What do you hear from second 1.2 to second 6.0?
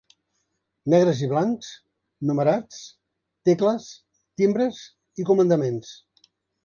i blancs, numerats, tecles, timbres i comandaments.